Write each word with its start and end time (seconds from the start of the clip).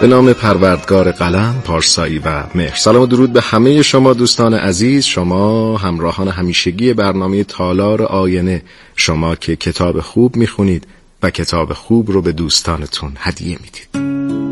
به 0.00 0.06
نام 0.06 0.32
پروردگار 0.32 1.12
قلم، 1.12 1.62
پارسایی 1.64 2.18
و 2.18 2.42
مهر. 2.54 2.76
سلام 2.76 3.02
و 3.02 3.06
درود 3.06 3.32
به 3.32 3.40
همه 3.40 3.82
شما 3.82 4.14
دوستان 4.14 4.54
عزیز. 4.54 5.04
شما 5.04 5.76
همراهان 5.76 6.28
همیشگی 6.28 6.94
برنامه 6.94 7.44
تالار 7.44 8.02
آینه. 8.02 8.62
شما 8.96 9.34
که 9.36 9.56
کتاب 9.56 10.00
خوب 10.00 10.36
می‌خونید 10.36 10.86
و 11.22 11.30
کتاب 11.30 11.72
خوب 11.72 12.10
رو 12.10 12.22
به 12.22 12.32
دوستانتون 12.32 13.12
هدیه 13.16 13.58
می‌دید. 13.62 14.45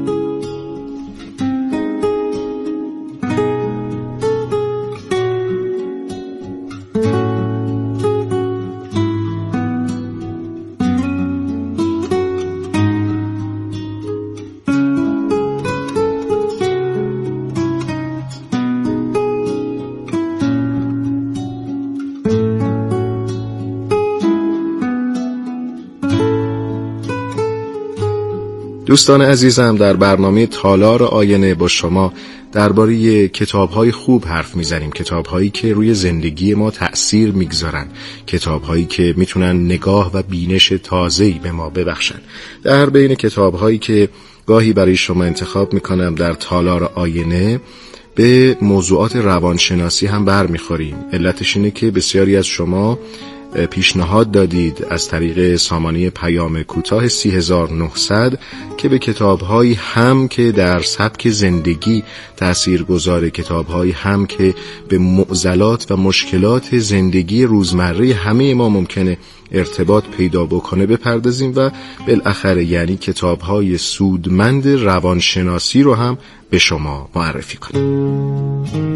دوستان 28.94 29.22
عزیزم 29.22 29.76
در 29.76 29.96
برنامه 29.96 30.46
تالار 30.46 31.02
آینه 31.02 31.54
با 31.54 31.68
شما 31.68 32.12
درباره 32.52 33.28
کتابهای 33.28 33.92
خوب 33.92 34.24
حرف 34.26 34.56
می‌زنیم. 34.56 34.90
کتابهایی 34.90 35.50
که 35.50 35.72
روی 35.72 35.94
زندگی 35.94 36.54
ما 36.54 36.70
تأثیر 36.70 37.32
می‌گذارن. 37.32 37.86
کتابهایی 38.26 38.84
که 38.84 39.14
می‌تونن 39.16 39.64
نگاه 39.64 40.10
و 40.14 40.22
بینش 40.22 40.72
تازه‌ای 40.82 41.40
به 41.42 41.52
ما 41.52 41.70
ببخشن. 41.70 42.20
در 42.62 42.90
بین 42.90 43.14
کتابهایی 43.14 43.78
که 43.78 44.08
گاهی 44.46 44.72
برای 44.72 44.96
شما 44.96 45.24
انتخاب 45.24 45.72
می‌کنم 45.72 46.14
در 46.14 46.34
تالار 46.34 46.84
آینه 46.94 47.60
به 48.14 48.56
موضوعات 48.60 49.16
روانشناسی 49.16 50.06
هم 50.06 50.24
برمیخوریم. 50.24 50.96
علتش 51.12 51.56
اینه 51.56 51.70
که 51.70 51.90
بسیاری 51.90 52.36
از 52.36 52.46
شما 52.46 52.98
پیشنهاد 53.56 54.30
دادید 54.30 54.86
از 54.90 55.08
طریق 55.08 55.56
سامانه 55.56 56.10
پیام 56.10 56.62
کوتاه 56.62 57.08
3900 57.08 58.38
که 58.76 58.88
به 58.88 58.98
کتابهایی 58.98 59.74
هم 59.74 60.28
که 60.28 60.52
در 60.52 60.80
سبک 60.80 61.28
زندگی 61.28 62.04
تأثیر 62.36 62.82
گذاره 62.82 63.30
کتابهایی 63.30 63.92
هم 63.92 64.26
که 64.26 64.54
به 64.88 64.98
معضلات 64.98 65.86
و 65.90 65.96
مشکلات 65.96 66.78
زندگی 66.78 67.44
روزمره 67.44 68.14
همه 68.14 68.54
ما 68.54 68.68
ممکنه 68.68 69.18
ارتباط 69.52 70.04
پیدا 70.16 70.44
بکنه 70.44 70.86
بپردازیم 70.86 71.52
و 71.56 71.70
بالاخره 72.06 72.64
یعنی 72.64 72.96
کتابهای 72.96 73.78
سودمند 73.78 74.68
روانشناسی 74.68 75.82
رو 75.82 75.94
هم 75.94 76.18
به 76.50 76.58
شما 76.58 77.10
معرفی 77.14 77.56
کنیم. 77.56 78.93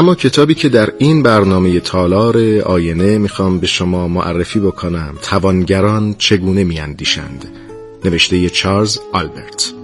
اما 0.00 0.14
کتابی 0.14 0.54
که 0.54 0.68
در 0.68 0.92
این 0.98 1.22
برنامه 1.22 1.80
تالار 1.80 2.38
آینه 2.58 3.18
می‌خوام 3.18 3.58
به 3.58 3.66
شما 3.66 4.08
معرفی 4.08 4.60
بکنم 4.60 5.14
توانگران 5.22 6.14
چگونه 6.18 6.64
میاندیشند؟ 6.64 7.44
نوشته 8.04 8.50
چارلز 8.50 8.98
آلبرت. 9.12 9.79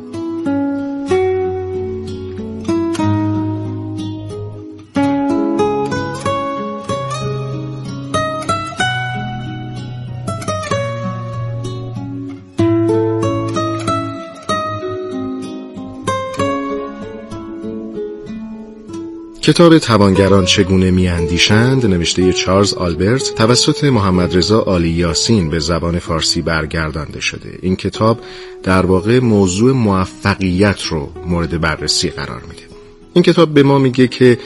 کتاب 19.46 19.78
توانگران 19.78 20.44
چگونه 20.44 20.90
میاندیشند 20.90 21.86
نوشته 21.86 22.32
چارلز 22.32 22.74
آلبرت 22.74 23.34
توسط 23.34 23.84
محمد 23.84 24.36
رضا 24.36 24.60
آلی 24.60 24.88
یاسین 24.88 25.50
به 25.50 25.58
زبان 25.58 25.98
فارسی 25.98 26.42
برگردانده 26.42 27.20
شده. 27.20 27.58
این 27.62 27.76
کتاب 27.76 28.20
در 28.62 28.86
واقع 28.86 29.20
موضوع 29.20 29.72
موفقیت 29.72 30.82
رو 30.82 31.12
مورد 31.26 31.60
بررسی 31.60 32.10
قرار 32.10 32.42
میده. 32.42 32.62
این 33.14 33.22
کتاب 33.22 33.54
به 33.54 33.62
ما 33.62 33.78
میگه 33.78 34.08
که 34.08 34.38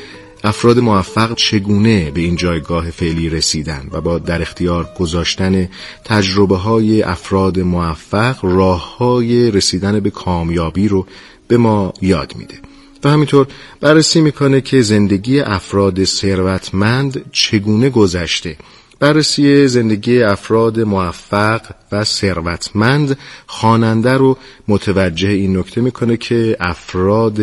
افراد 0.44 0.78
موفق 0.78 1.34
چگونه 1.34 2.10
به 2.10 2.20
این 2.20 2.36
جایگاه 2.36 2.90
فعلی 2.90 3.28
رسیدن 3.28 3.88
و 3.92 4.00
با 4.00 4.18
در 4.18 4.42
اختیار 4.42 4.88
گذاشتن 4.98 5.68
تجربه 6.04 6.56
های 6.56 7.02
افراد 7.02 7.60
موفق 7.60 8.38
راه 8.42 8.96
های 8.96 9.50
رسیدن 9.50 10.00
به 10.00 10.10
کامیابی 10.10 10.88
رو 10.88 11.06
به 11.48 11.56
ما 11.56 11.92
یاد 12.00 12.34
میده. 12.36 12.69
و 13.04 13.08
همینطور 13.08 13.46
بررسی 13.80 14.20
می‌کنه 14.20 14.60
که 14.60 14.82
زندگی 14.82 15.40
افراد 15.40 16.04
ثروتمند 16.04 17.24
چگونه 17.32 17.90
گذشته. 17.90 18.56
بررسی 19.00 19.68
زندگی 19.68 20.22
افراد 20.22 20.80
موفق 20.80 21.60
و 21.92 22.04
ثروتمند 22.04 23.18
خواننده 23.46 24.12
رو 24.12 24.38
متوجه 24.68 25.28
این 25.28 25.56
نکته 25.56 25.80
می‌کنه 25.80 26.16
که 26.16 26.56
افراد 26.60 27.38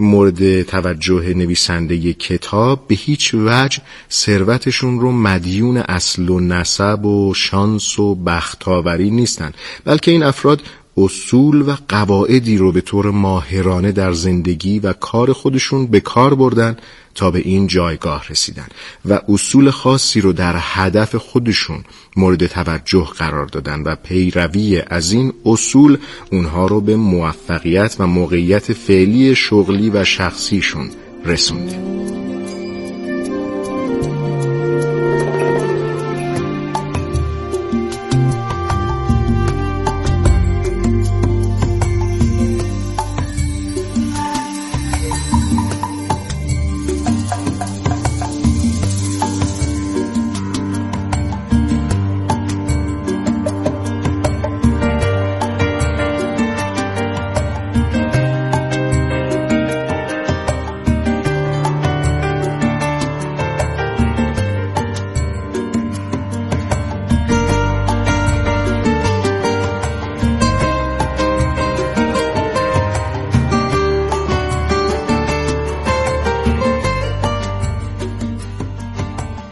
مورد 0.00 0.62
توجه 0.62 1.34
نویسنده 1.34 2.12
کتاب 2.12 2.84
به 2.88 2.94
هیچ 2.94 3.34
وجه 3.34 3.78
ثروتشون 4.10 5.00
رو 5.00 5.12
مدیون 5.12 5.76
اصل 5.76 6.28
و 6.28 6.40
نسب 6.40 7.04
و 7.04 7.34
شانس 7.34 7.98
و 7.98 8.14
بختاوری 8.14 9.10
نیستن 9.10 9.52
بلکه 9.84 10.10
این 10.10 10.22
افراد 10.22 10.62
اصول 10.96 11.62
و 11.62 11.76
قواعدی 11.88 12.58
رو 12.58 12.72
به 12.72 12.80
طور 12.80 13.10
ماهرانه 13.10 13.92
در 13.92 14.12
زندگی 14.12 14.78
و 14.78 14.92
کار 14.92 15.32
خودشون 15.32 15.86
به 15.86 16.00
کار 16.00 16.34
بردن 16.34 16.76
تا 17.14 17.30
به 17.30 17.38
این 17.38 17.66
جایگاه 17.66 18.24
رسیدن 18.28 18.66
و 19.08 19.20
اصول 19.28 19.70
خاصی 19.70 20.20
رو 20.20 20.32
در 20.32 20.54
هدف 20.58 21.14
خودشون 21.14 21.84
مورد 22.16 22.46
توجه 22.46 23.08
قرار 23.18 23.46
دادن 23.46 23.82
و 23.82 23.94
پیروی 23.94 24.82
از 24.86 25.12
این 25.12 25.32
اصول 25.46 25.98
اونها 26.32 26.66
رو 26.66 26.80
به 26.80 26.96
موفقیت 26.96 27.96
و 27.98 28.06
موقعیت 28.06 28.72
فعلی 28.72 29.34
شغلی 29.34 29.90
و 29.90 30.04
شخصیشون 30.04 30.90
رسونده 31.24 31.99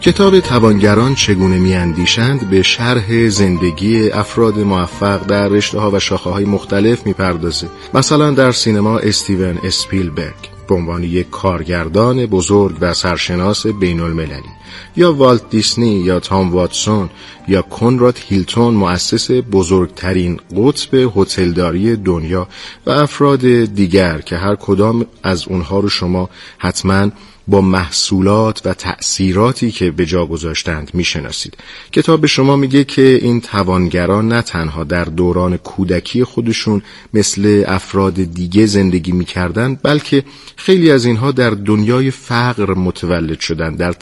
کتاب 0.03 0.41
توانگران 0.41 1.15
چگونه 1.15 1.59
میاندیشند 1.59 2.51
به 2.51 2.63
شرح 2.63 3.29
زندگی 3.29 4.11
افراد 4.11 4.59
موفق 4.59 5.27
در 5.27 5.49
رشته 5.49 5.79
ها 5.79 5.91
و 5.91 5.99
شاخه 5.99 6.31
های 6.31 6.45
مختلف 6.45 7.07
می‌پردازه. 7.07 7.69
مثلا 7.95 8.31
در 8.31 8.53
سینما 8.53 8.99
استیون 8.99 9.59
اسپیلبرگ 9.65 10.59
به 10.69 10.75
عنوان 10.75 11.03
یک 11.03 11.31
کارگردان 11.31 12.27
بزرگ 12.27 12.77
و 12.81 12.95
سرشناس 12.95 13.67
بین 13.67 14.01
المللی 14.01 14.58
یا 14.97 15.13
والت 15.13 15.51
دیسنی 15.51 16.01
یا 16.01 16.21
تام 16.21 16.53
واتسون 16.53 17.11
یا 17.49 17.63
کنراد 17.63 18.19
هیلتون 18.29 18.75
مؤسس 18.75 19.31
بزرگترین 19.31 20.41
قطب 20.57 20.95
هتلداری 21.17 21.97
دنیا 21.97 22.49
و 22.87 22.91
افراد 22.91 23.41
دیگر 23.65 24.19
که 24.21 24.37
هر 24.37 24.55
کدام 24.55 25.07
از 25.23 25.49
اونها 25.49 25.81
رو 25.81 25.89
شما 25.89 26.31
حتما 26.59 27.11
با 27.49 27.61
محصولات 27.61 28.63
و 28.65 28.75
تأثیراتی 28.75 29.71
که 29.71 29.91
به 29.91 30.07
جا 30.07 30.27
گذاشتند 30.27 30.91
می‌شناسید. 30.95 31.57
کتاب 31.93 32.21
به 32.21 32.27
شما 32.27 32.57
میگه 32.57 32.85
که 32.85 33.03
این 33.03 33.41
توانگران 33.41 34.29
نه 34.29 34.43
تنها 34.43 34.85
در 34.85 35.05
دوران 35.05 35.57
کودکی 35.57 36.25
خودشون 36.25 36.83
مثل 37.15 37.65
افراد 37.67 38.15
دیگه 38.15 38.67
زندگی 38.67 39.13
می‌کردند 39.13 39.81
بلکه 39.83 40.25
خیلی 40.57 40.91
از 40.91 41.05
اینها 41.05 41.33
در 41.33 41.51
دنیای 41.51 42.11
فقر 42.11 42.75
متولد 42.75 43.41
شدن 43.41 43.75
در 43.75 43.93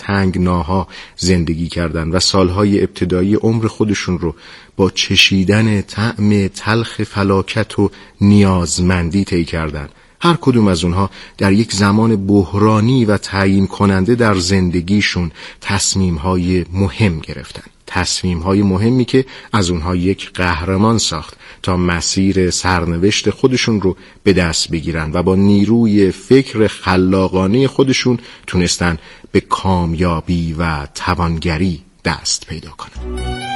تنگناها 0.57 0.89
زندگی 1.17 1.69
کردند 1.69 2.15
و 2.15 2.21
سالهای 2.21 2.81
ابتدایی 2.81 3.35
عمر 3.35 3.67
خودشون 3.67 4.19
رو 4.19 4.35
با 4.77 4.91
چشیدن 4.91 5.83
طعم 5.83 6.49
تلخ 6.49 7.03
فلاکت 7.03 7.79
و 7.79 7.91
نیازمندی 8.21 9.25
طی 9.25 9.45
کردند 9.45 9.91
هر 10.21 10.37
کدوم 10.41 10.69
از 10.69 10.85
اونها 10.85 11.11
در 11.39 11.53
یک 11.53 11.73
زمان 11.73 12.27
بحرانی 12.27 13.05
و 13.05 13.17
تعیین 13.17 13.67
کننده 13.67 14.15
در 14.15 14.35
زندگیشون 14.35 15.31
تصمیم 15.61 16.15
های 16.15 16.65
مهم 16.73 17.19
گرفتن. 17.19 17.63
تصمیم 17.87 18.39
های 18.39 18.63
مهمی 18.63 19.05
که 19.05 19.25
از 19.53 19.71
اونها 19.71 19.97
یک 19.97 20.33
قهرمان 20.33 20.99
ساخت 20.99 21.35
تا 21.63 21.77
مسیر 21.77 22.51
سرنوشت 22.51 23.31
خودشون 23.31 23.81
رو 23.81 23.97
به 24.23 24.33
دست 24.33 24.71
بگیرن 24.71 25.11
و 25.13 25.23
با 25.23 25.37
نیروی 25.37 26.11
فکر 26.11 26.67
خلاقانه 26.67 27.69
خودشون 27.69 28.19
تونستن 28.47 28.99
به 29.33 29.41
کامیابی 29.41 30.53
و 30.59 30.87
توانگری 30.95 31.83
دست 32.05 32.47
پیدا 32.47 32.71
کنن. 32.71 33.56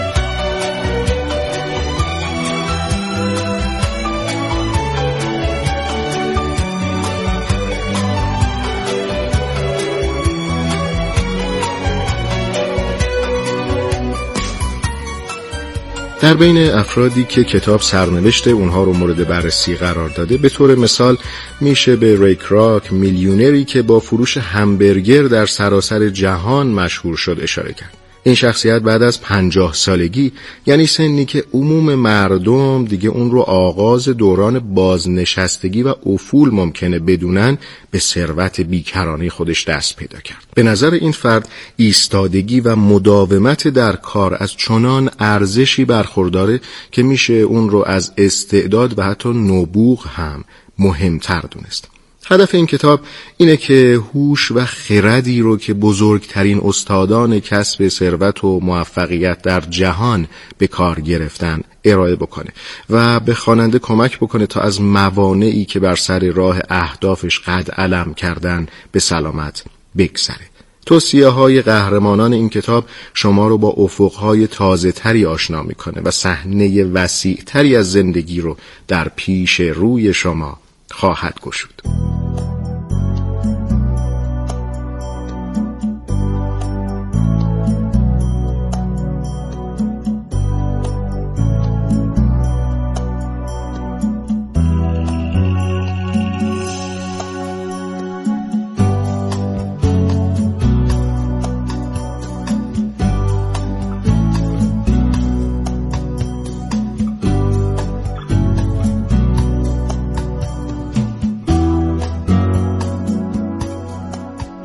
در 16.21 16.33
بین 16.33 16.57
افرادی 16.57 17.23
که 17.23 17.43
کتاب 17.43 17.81
سرنوشت 17.81 18.47
اونها 18.47 18.83
رو 18.83 18.93
مورد 18.93 19.27
بررسی 19.27 19.75
قرار 19.75 20.09
داده 20.09 20.37
به 20.37 20.49
طور 20.49 20.75
مثال 20.75 21.17
میشه 21.61 21.95
به 21.95 22.25
ریک 22.25 22.41
راک 22.41 22.93
میلیونری 22.93 23.65
که 23.65 23.81
با 23.81 23.99
فروش 23.99 24.37
همبرگر 24.37 25.23
در 25.23 25.45
سراسر 25.45 26.09
جهان 26.09 26.67
مشهور 26.67 27.15
شد 27.15 27.37
اشاره 27.41 27.73
کرد. 27.73 28.00
این 28.23 28.35
شخصیت 28.35 28.81
بعد 28.81 29.03
از 29.03 29.21
پنجاه 29.21 29.73
سالگی 29.73 30.31
یعنی 30.65 30.85
سنی 30.85 31.25
که 31.25 31.43
عموم 31.53 31.95
مردم 31.95 32.85
دیگه 32.85 33.09
اون 33.09 33.31
رو 33.31 33.39
آغاز 33.39 34.09
دوران 34.09 34.59
بازنشستگی 34.59 35.83
و 35.83 35.95
افول 36.05 36.49
ممکنه 36.49 36.99
بدونن 36.99 37.57
به 37.91 37.99
ثروت 37.99 38.61
بیکرانه 38.61 39.29
خودش 39.29 39.67
دست 39.67 39.95
پیدا 39.95 40.19
کرد. 40.19 40.43
به 40.55 40.63
نظر 40.63 40.91
این 40.91 41.11
فرد 41.11 41.49
ایستادگی 41.77 42.59
و 42.59 42.75
مداومت 42.75 43.67
در 43.67 43.95
کار 43.95 44.37
از 44.39 44.53
چنان 44.53 45.09
ارزشی 45.19 45.85
برخورداره 45.85 46.61
که 46.91 47.03
میشه 47.03 47.33
اون 47.33 47.69
رو 47.69 47.83
از 47.87 48.11
استعداد 48.17 48.99
و 48.99 49.03
حتی 49.03 49.29
نبوغ 49.29 50.07
هم 50.07 50.43
مهمتر 50.79 51.41
دونست. 51.51 51.90
هدف 52.27 52.55
این 52.55 52.65
کتاب 52.65 52.99
اینه 53.37 53.57
که 53.57 53.99
هوش 54.13 54.51
و 54.51 54.65
خردی 54.65 55.41
رو 55.41 55.57
که 55.57 55.73
بزرگترین 55.73 56.61
استادان 56.63 57.39
کسب 57.39 57.87
ثروت 57.87 58.43
و 58.43 58.59
موفقیت 58.59 59.41
در 59.41 59.61
جهان 59.61 60.27
به 60.57 60.67
کار 60.67 61.01
گرفتن 61.01 61.61
ارائه 61.85 62.15
بکنه 62.15 62.49
و 62.89 63.19
به 63.19 63.33
خواننده 63.33 63.79
کمک 63.79 64.17
بکنه 64.17 64.45
تا 64.45 64.61
از 64.61 64.81
موانعی 64.81 65.65
که 65.65 65.79
بر 65.79 65.95
سر 65.95 66.19
راه 66.19 66.59
اهدافش 66.69 67.39
قد 67.39 67.71
علم 67.71 68.13
کردن 68.13 68.67
به 68.91 68.99
سلامت 68.99 69.63
بگذره 69.97 70.51
توصیه 70.85 71.27
های 71.27 71.61
قهرمانان 71.61 72.33
این 72.33 72.49
کتاب 72.49 72.85
شما 73.13 73.47
رو 73.47 73.57
با 73.57 73.69
افقهای 73.69 74.47
تازه 74.47 74.91
تری 74.91 75.25
آشنا 75.25 75.63
می‌کنه 75.63 76.01
و 76.01 76.11
صحنه 76.11 76.83
وسیع 76.83 77.39
تری 77.45 77.75
از 77.75 77.91
زندگی 77.91 78.41
رو 78.41 78.57
در 78.87 79.09
پیش 79.15 79.59
روی 79.59 80.13
شما 80.13 80.59
خواهد 80.91 81.39
گشود. 81.41 82.00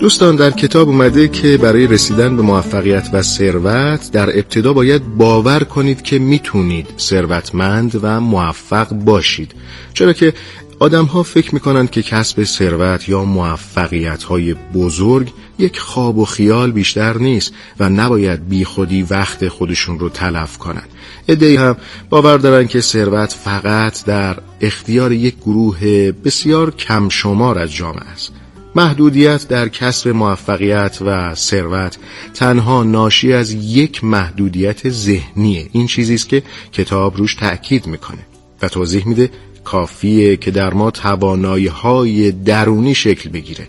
دوستان 0.06 0.36
در 0.36 0.50
کتاب 0.50 0.88
اومده 0.88 1.28
که 1.28 1.56
برای 1.56 1.86
رسیدن 1.86 2.36
به 2.36 2.42
موفقیت 2.42 3.08
و 3.12 3.22
ثروت 3.22 4.12
در 4.12 4.28
ابتدا 4.28 4.72
باید 4.72 5.16
باور 5.16 5.64
کنید 5.64 6.02
که 6.02 6.18
می‌تونید 6.18 6.86
ثروتمند 6.98 8.00
و 8.02 8.20
موفق 8.20 8.88
باشید 8.88 9.52
چرا 9.94 10.12
که 10.12 10.34
آدم 10.78 11.04
ها 11.04 11.22
فکر 11.22 11.54
می‌کنند 11.54 11.90
که 11.90 12.02
کسب 12.02 12.44
ثروت 12.44 13.08
یا 13.08 13.24
موفقیت 13.24 14.22
های 14.22 14.54
بزرگ 14.74 15.32
یک 15.58 15.78
خواب 15.78 16.18
و 16.18 16.24
خیال 16.24 16.72
بیشتر 16.72 17.18
نیست 17.18 17.52
و 17.80 17.88
نباید 17.88 18.48
بی 18.48 18.64
خودی 18.64 19.02
وقت 19.02 19.48
خودشون 19.48 19.98
رو 19.98 20.08
تلف 20.08 20.58
کنند. 20.58 20.88
ادهی 21.28 21.56
هم 21.56 21.76
باور 22.10 22.38
دارن 22.38 22.66
که 22.66 22.80
ثروت 22.80 23.32
فقط 23.32 24.04
در 24.04 24.36
اختیار 24.60 25.12
یک 25.12 25.36
گروه 25.36 26.12
بسیار 26.24 26.70
کم 26.70 27.08
شمار 27.08 27.58
از 27.58 27.72
جامعه 27.72 28.10
است. 28.12 28.32
محدودیت 28.76 29.48
در 29.48 29.68
کسب 29.68 30.08
موفقیت 30.08 30.98
و 31.00 31.34
ثروت 31.34 31.98
تنها 32.34 32.82
ناشی 32.82 33.32
از 33.32 33.52
یک 33.52 34.04
محدودیت 34.04 34.90
ذهنیه. 34.90 35.68
این 35.72 35.86
چیزی 35.86 36.14
است 36.14 36.28
که 36.28 36.42
کتاب 36.72 37.16
روش 37.16 37.34
تأکید 37.34 37.86
می‌کنه 37.86 38.18
و 38.62 38.68
توضیح 38.68 39.08
میده 39.08 39.30
کافیه 39.64 40.36
که 40.36 40.50
در 40.50 40.74
ما 40.74 40.90
توانایی 40.90 41.66
های 41.66 42.32
درونی 42.32 42.94
شکل 42.94 43.30
بگیره. 43.30 43.68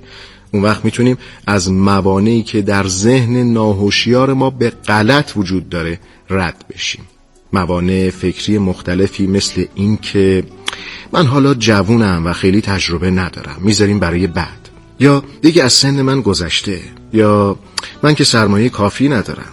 اون 0.53 0.63
وقت 0.63 0.85
می‌تونیم 0.85 1.17
از 1.47 1.71
موانعی 1.71 2.43
که 2.43 2.61
در 2.61 2.87
ذهن 2.87 3.53
ناهوشیار 3.53 4.33
ما 4.33 4.49
به 4.49 4.69
غلط 4.69 5.31
وجود 5.35 5.69
داره 5.69 5.99
رد 6.29 6.65
بشیم. 6.73 7.01
موانع 7.53 8.09
فکری 8.09 8.57
مختلفی 8.57 9.27
مثل 9.27 9.65
این 9.75 9.97
که 9.97 10.43
من 11.11 11.25
حالا 11.25 11.53
جوونم 11.53 12.25
و 12.25 12.33
خیلی 12.33 12.61
تجربه 12.61 13.11
ندارم. 13.11 13.57
می‌ذاریم 13.59 13.99
برای 13.99 14.27
بعد. 14.27 14.66
یا 14.99 15.23
دیگه 15.41 15.63
از 15.63 15.73
سن 15.73 16.01
من 16.01 16.21
گذشته 16.21 16.79
یا 17.13 17.59
من 18.03 18.15
که 18.15 18.23
سرمایه 18.23 18.69
کافی 18.69 19.09
ندارم 19.09 19.51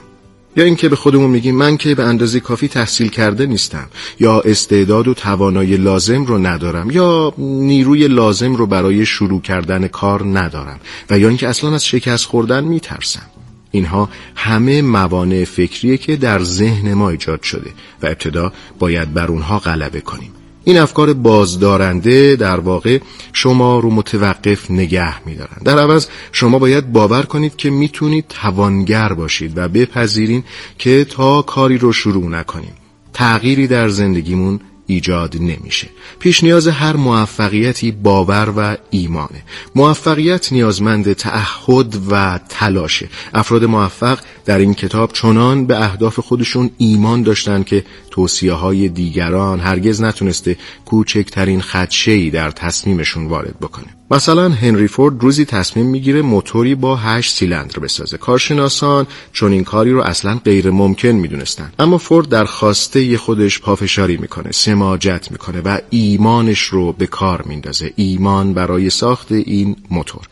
یا 0.56 0.64
اینکه 0.64 0.88
به 0.88 0.96
خودمون 0.96 1.30
میگیم 1.30 1.56
من 1.56 1.76
که 1.76 1.94
به 1.94 2.04
اندازه 2.04 2.40
کافی 2.40 2.68
تحصیل 2.68 3.08
کرده 3.08 3.46
نیستم 3.46 3.86
یا 4.20 4.40
استعداد 4.40 5.08
و 5.08 5.14
توانایی 5.14 5.76
لازم 5.76 6.24
رو 6.24 6.38
ندارم 6.38 6.90
یا 6.90 7.34
نیروی 7.38 8.08
لازم 8.08 8.54
رو 8.54 8.66
برای 8.66 9.06
شروع 9.06 9.40
کردن 9.40 9.88
کار 9.88 10.38
ندارم 10.38 10.80
و 11.10 11.18
یا 11.18 11.28
اینکه 11.28 11.48
اصلا 11.48 11.74
از 11.74 11.86
شکست 11.86 12.24
خوردن 12.24 12.64
میترسم. 12.64 13.26
اینها 13.70 14.08
همه 14.34 14.82
موانع 14.82 15.44
فکریه 15.44 15.96
که 15.96 16.16
در 16.16 16.42
ذهن 16.42 16.94
ما 16.94 17.10
ایجاد 17.10 17.42
شده 17.42 17.70
و 18.02 18.06
ابتدا 18.06 18.52
باید 18.78 19.14
بر 19.14 19.26
اونها 19.26 19.58
غلبه 19.58 20.00
کنیم. 20.00 20.33
این 20.64 20.78
افکار 20.78 21.12
بازدارنده 21.12 22.36
در 22.36 22.60
واقع 22.60 22.98
شما 23.32 23.78
رو 23.78 23.90
متوقف 23.90 24.70
نگه 24.70 25.26
میدارن. 25.26 25.56
در 25.64 25.78
عوض 25.78 26.06
شما 26.32 26.58
باید 26.58 26.92
باور 26.92 27.22
کنید 27.22 27.56
که 27.56 27.70
می‌تونید 27.70 28.24
توانگر 28.28 29.12
باشید 29.12 29.52
و 29.56 29.68
بپذیرین 29.68 30.44
که 30.78 31.06
تا 31.10 31.42
کاری 31.42 31.78
رو 31.78 31.92
شروع 31.92 32.30
نکنیم 32.30 32.72
تغییری 33.12 33.66
در 33.66 33.88
زندگیمون 33.88 34.60
ایجاد 34.86 35.36
نمیشه. 35.36 35.88
پیش 36.18 36.44
نیاز 36.44 36.68
هر 36.68 36.96
موفقیتی 36.96 37.92
باور 37.92 38.52
و 38.56 38.76
ایمانه. 38.90 39.42
موفقیت 39.74 40.52
نیازمند 40.52 41.12
تعهد 41.12 41.96
و 42.10 42.40
تلاشه. 42.48 43.08
افراد 43.34 43.64
موفق 43.64 44.18
در 44.44 44.58
این 44.58 44.74
کتاب 44.74 45.12
چنان 45.12 45.66
به 45.66 45.84
اهداف 45.84 46.20
خودشون 46.20 46.70
ایمان 46.78 47.22
داشتن 47.22 47.62
که 47.62 47.84
توصیه 48.10 48.52
های 48.52 48.88
دیگران 48.88 49.60
هرگز 49.60 50.02
نتونسته 50.02 50.56
کوچکترین 50.84 51.60
خدشه‌ای 51.60 52.30
در 52.30 52.50
تصمیمشون 52.50 53.26
وارد 53.26 53.58
بکنه. 53.60 53.86
مثلا 54.10 54.48
هنری 54.48 54.88
فورد 54.88 55.22
روزی 55.22 55.44
تصمیم 55.44 55.86
می‌گیره 55.86 56.22
موتوری 56.22 56.74
با 56.74 56.96
هشت 56.96 57.34
سیلندر 57.34 57.78
بسازه. 57.78 58.18
کارشناسان 58.18 59.06
چون 59.32 59.52
این 59.52 59.64
کاری 59.64 59.92
رو 59.92 60.00
اصلا 60.00 60.40
غیر 60.44 60.70
ممکن 60.70 61.08
می‌دونستن. 61.08 61.72
اما 61.78 61.98
فورد 61.98 62.28
در 62.28 62.44
خواسته 62.44 63.18
خودش 63.18 63.60
پافشاری 63.60 64.16
می‌کنه 64.16 64.52
سماجت 64.52 65.28
می‌کنه 65.30 65.60
و 65.60 65.78
ایمانش 65.90 66.60
رو 66.60 66.92
به 66.92 67.06
کار 67.06 67.42
میندازه. 67.42 67.92
ایمان 67.96 68.54
برای 68.54 68.90
ساخت 68.90 69.32
این 69.32 69.76
موتور. 69.90 70.22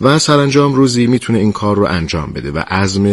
و 0.00 0.18
سرانجام 0.18 0.74
روزی 0.74 1.06
می‌تونه 1.06 1.38
این 1.38 1.52
کار 1.52 1.76
رو 1.76 1.84
انجام 1.84 2.32
بده 2.32 2.50
و 2.50 2.58
عزم 2.58 3.06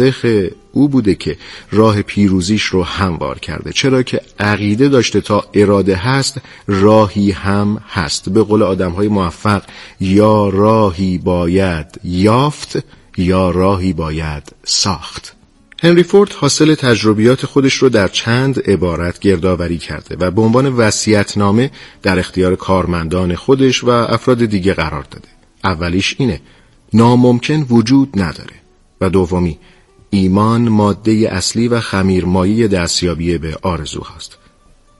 راسخ 0.00 0.48
او 0.72 0.88
بوده 0.88 1.14
که 1.14 1.36
راه 1.70 2.02
پیروزیش 2.02 2.62
رو 2.62 2.82
هموار 2.82 3.38
کرده 3.38 3.72
چرا 3.72 4.02
که 4.02 4.20
عقیده 4.38 4.88
داشته 4.88 5.20
تا 5.20 5.44
اراده 5.54 5.96
هست 5.96 6.40
راهی 6.66 7.30
هم 7.30 7.82
هست. 7.88 8.28
به 8.28 8.42
قول 8.42 8.62
آدم 8.62 8.90
های 8.90 9.08
موفق 9.08 9.62
یا 10.00 10.48
راهی 10.48 11.18
باید 11.18 11.86
یافت 12.04 12.78
یا 13.16 13.50
راهی 13.50 13.92
باید 13.92 14.42
ساخت. 14.64 15.34
هنری 15.82 16.02
فورد 16.02 16.32
حاصل 16.32 16.74
تجربیات 16.74 17.46
خودش 17.46 17.74
رو 17.74 17.88
در 17.88 18.08
چند 18.08 18.70
عبارت 18.70 19.18
گردآوری 19.18 19.78
کرده 19.78 20.16
و 20.20 20.30
به 20.30 20.42
عنوان 20.42 20.66
وصیت‌نامه 20.66 21.70
در 22.02 22.18
اختیار 22.18 22.56
کارمندان 22.56 23.34
خودش 23.34 23.84
و 23.84 23.88
افراد 23.88 24.44
دیگه 24.44 24.74
قرار 24.74 25.02
داده. 25.10 25.28
اولیش 25.64 26.14
اینه 26.18 26.40
ناممکن 26.92 27.66
وجود 27.70 28.20
نداره. 28.20 28.54
و 29.00 29.10
دومی 29.10 29.58
ایمان 30.10 30.68
ماده 30.68 31.12
اصلی 31.12 31.68
و 31.68 31.80
خمیرمایی 31.80 32.68
دستیابی 32.68 33.38
به 33.38 33.58
آرزو 33.62 34.00
هاست. 34.00 34.38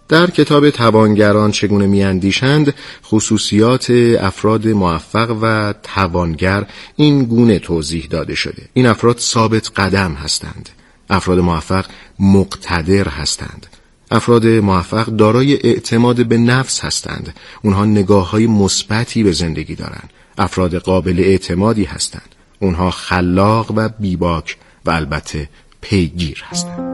در 0.08 0.30
کتاب 0.30 0.70
توانگران 0.70 1.50
چگونه 1.50 1.86
میاندیشند 1.86 2.74
خصوصیات 3.04 3.90
افراد 4.20 4.68
موفق 4.68 5.38
و 5.42 5.74
توانگر 5.82 6.66
این 6.96 7.24
گونه 7.24 7.58
توضیح 7.58 8.06
داده 8.10 8.34
شده. 8.34 8.62
این 8.74 8.86
افراد 8.86 9.18
ثابت 9.18 9.70
قدم 9.76 10.12
هستند. 10.12 10.68
افراد 11.10 11.38
موفق 11.38 11.84
مقتدر 12.18 13.08
هستند. 13.08 13.66
افراد 14.10 14.46
موفق 14.46 15.06
دارای 15.06 15.54
اعتماد 15.54 16.26
به 16.26 16.38
نفس 16.38 16.80
هستند. 16.80 17.34
اونها 17.62 17.84
نگاه 17.84 18.30
های 18.30 18.46
مثبتی 18.46 19.22
به 19.22 19.32
زندگی 19.32 19.74
دارند 19.74 20.10
افراد 20.38 20.74
قابل 20.74 21.20
اعتمادی 21.20 21.84
هستند. 21.84 22.34
اونها 22.60 22.90
خلاق 22.90 23.72
و 23.76 23.88
بیباک 23.88 24.56
و 24.86 24.90
البته 24.90 25.48
پیگیر 25.80 26.44
هستند. 26.48 26.87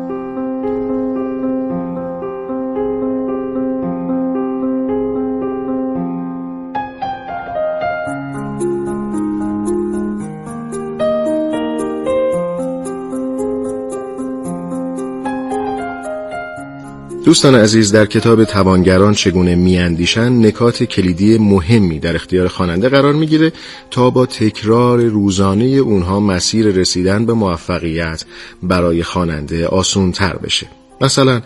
دوستان 17.35 17.55
عزیز 17.55 17.93
در 17.93 18.07
کتاب 18.07 18.45
توانگران 18.45 19.15
چگونه 19.15 19.55
میاندیشن 19.55 20.47
نکات 20.47 20.83
کلیدی 20.83 21.39
مهمی 21.39 21.99
در 21.99 22.15
اختیار 22.15 22.49
خواننده 22.49 22.89
قرار 22.89 23.13
می‌گیره 23.13 23.53
تا 23.91 24.11
با 24.11 24.27
تکرار 24.27 25.03
روزانه 25.03 25.65
اونها 25.65 26.21
مسیر 26.21 26.67
رسیدن 26.67 27.27
به 27.27 27.33
موفقیت 27.33 28.25
برای 28.63 29.03
خواننده 29.03 29.67
آسون 29.67 30.13
تر 30.13 30.37
بشه. 30.37 30.67
مثلا 31.01 31.43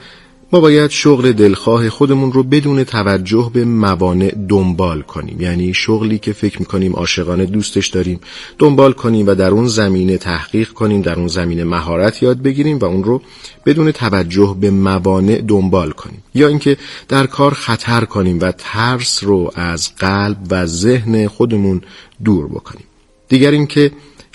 ما 0.52 0.60
باید 0.60 0.90
شغل 0.90 1.32
دلخواه 1.32 1.88
خودمون 1.88 2.32
رو 2.32 2.42
بدون 2.42 2.84
توجه 2.84 3.50
به 3.54 3.64
موانع 3.64 4.34
دنبال 4.48 5.02
کنیم. 5.02 5.40
یعنی 5.40 5.74
شغلی 5.74 6.18
که 6.18 6.32
فکر 6.32 6.58
می‌کنیم 6.60 6.92
عاشقانه 6.92 7.46
دوستش 7.46 7.88
داریم 7.88 8.20
دنبال 8.58 8.92
کنیم 8.92 9.26
و 9.26 9.34
در 9.34 9.50
اون 9.50 9.66
زمینه 9.66 10.18
تحقیق 10.18 10.68
کنیم 10.68 11.02
در 11.02 11.14
اون 11.14 11.28
زمینه 11.28 11.64
مهارت 11.64 12.22
یاد 12.22 12.42
بگیریم 12.42 12.78
و 12.78 12.84
اون 12.84 13.04
رو 13.04 13.22
بدون 13.66 13.92
توجه 13.92 14.56
به 14.60 14.70
موانع 14.70 15.40
دنبال 15.48 15.90
کنیم. 15.90 16.22
یا 16.34 16.48
اینکه 16.48 16.76
در 17.08 17.26
کار 17.26 17.54
خطر 17.54 18.04
کنیم 18.04 18.40
و 18.40 18.52
ترس 18.58 19.24
رو 19.24 19.50
از 19.54 19.96
قلب 19.96 20.38
و 20.50 20.66
ذهن 20.66 21.28
خودمون 21.28 21.80
دور 22.24 22.48
بکنیم. 22.48 22.84
دیگر 23.28 23.50
اینکه 23.50 23.90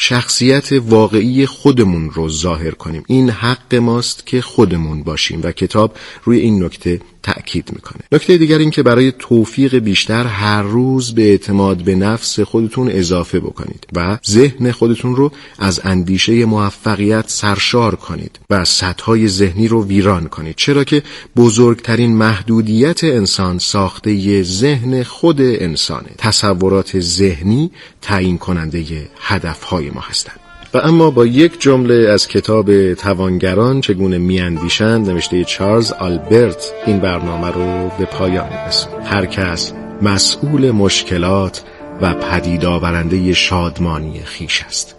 شخصیت 0.05 0.71
واقعی 0.71 1.45
خودمون 1.45 2.09
رو 2.09 2.29
ظاهر 2.29 2.71
کنیم. 2.71 3.03
این 3.07 3.29
حق 3.29 3.75
ماست 3.75 4.25
که 4.25 4.41
خودمون 4.41 5.03
باشیم. 5.03 5.39
و 5.43 5.51
کتاب 5.51 5.95
روی 6.23 6.39
این 6.39 6.63
نکته 6.63 7.01
تأکید 7.23 7.69
می‌کنه. 7.73 8.01
نکته 8.11 8.37
دیگر 8.37 8.57
این 8.57 8.69
که 8.69 8.83
برای 8.83 9.11
توفیق 9.19 9.75
بیشتر 9.75 10.25
هر 10.25 10.61
روز 10.61 11.15
به 11.15 11.21
اعتماد 11.21 11.77
به 11.77 11.95
نفس 11.95 12.39
خودتون 12.39 12.89
اضافه 12.89 13.39
بکنید 13.39 13.87
و 13.93 14.17
ذهن 14.29 14.71
خودتون 14.71 15.15
رو 15.15 15.31
از 15.59 15.81
اندیشه 15.83 16.45
موفقیت 16.45 17.25
سرشار 17.27 17.95
کنید 17.95 18.39
و 18.49 18.65
سطحهای 18.65 19.27
ذهنی 19.27 19.67
رو 19.67 19.85
ویران 19.85 20.27
کنید. 20.27 20.55
چرا 20.55 20.83
که 20.83 21.03
بزرگترین 21.35 22.15
محدودیت 22.15 23.03
انسان 23.03 23.59
ساخته 23.59 24.43
ذهن 24.43 25.03
خود 25.03 25.41
انسانه. 25.41 26.09
تصورات 26.17 26.99
ذهنی 26.99 27.71
تعیین 28.01 28.37
کننده 28.37 29.09
هدفهای 29.19 29.89
ما 29.89 30.01
هستند. 30.01 30.42
و 30.73 30.77
اما 30.77 31.11
با 31.11 31.25
یک 31.25 31.61
جمله 31.61 32.09
از 32.09 32.27
کتاب 32.27 32.93
توانگران 32.93 33.81
چگونه 33.81 34.17
میاندیشند 34.17 35.09
نوشته 35.09 35.43
چارلز 35.43 35.91
آلبرت 35.91 36.73
این 36.85 36.99
برنامه 36.99 37.47
رو 37.47 37.91
به 37.99 38.05
پایان 38.05 38.49
میرسون 38.49 39.01
هر 39.01 39.25
کس 39.25 39.73
مسئول 40.01 40.71
مشکلات 40.71 41.63
و 42.01 42.13
پدید 42.13 42.65
آورنده 42.65 43.33
شادمانی 43.33 44.19
خیش 44.23 44.63
است. 44.67 44.95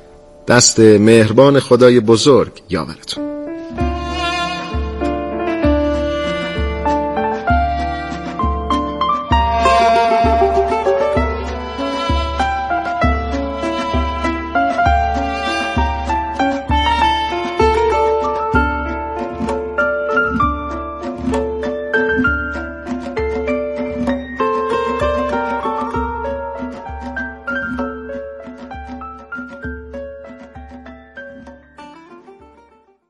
دست 0.48 0.80
مهربان 0.80 1.60
خدای 1.60 2.00
بزرگ 2.00 2.52
یاورتون. 2.70 3.33